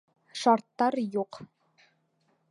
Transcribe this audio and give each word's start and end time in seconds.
Шарттар 0.43 0.97
юҡ. 1.17 1.39